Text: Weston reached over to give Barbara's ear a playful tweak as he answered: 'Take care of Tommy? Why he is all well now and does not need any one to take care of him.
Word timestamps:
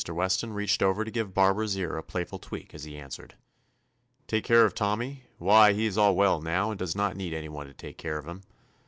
Weston 0.11 0.53
reached 0.53 0.81
over 0.81 1.05
to 1.05 1.11
give 1.11 1.35
Barbara's 1.35 1.77
ear 1.77 1.95
a 1.95 2.01
playful 2.01 2.39
tweak 2.39 2.73
as 2.73 2.85
he 2.85 2.97
answered: 2.97 3.35
'Take 4.25 4.43
care 4.45 4.65
of 4.65 4.73
Tommy? 4.73 5.25
Why 5.37 5.73
he 5.73 5.85
is 5.85 5.95
all 5.95 6.15
well 6.15 6.41
now 6.41 6.71
and 6.71 6.79
does 6.79 6.95
not 6.95 7.15
need 7.15 7.35
any 7.35 7.49
one 7.49 7.67
to 7.67 7.73
take 7.75 7.99
care 7.99 8.17
of 8.17 8.25
him. 8.25 8.41